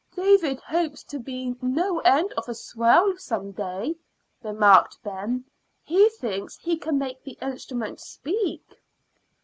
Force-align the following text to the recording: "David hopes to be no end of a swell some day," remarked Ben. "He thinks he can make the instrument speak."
"David 0.15 0.59
hopes 0.61 1.03
to 1.03 1.19
be 1.19 1.53
no 1.61 1.99
end 1.99 2.31
of 2.33 2.49
a 2.49 2.55
swell 2.55 3.15
some 3.17 3.51
day," 3.51 3.95
remarked 4.41 4.97
Ben. 5.03 5.45
"He 5.83 6.09
thinks 6.09 6.57
he 6.57 6.75
can 6.75 6.97
make 6.97 7.23
the 7.23 7.37
instrument 7.39 7.99
speak." 7.99 8.65